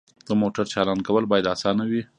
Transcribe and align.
د 0.27 0.29
موټر 0.41 0.65
چالان 0.73 0.99
کول 1.07 1.23
باید 1.31 1.51
اسانه 1.53 1.83
وي. 1.91 2.01